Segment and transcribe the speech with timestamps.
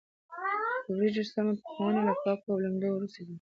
[0.85, 3.29] د وریجو سمه پخونه له پاکولو او لمدولو وروسته کېږي.